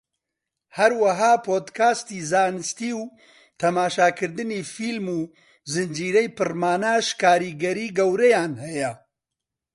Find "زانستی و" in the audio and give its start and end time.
2.31-3.03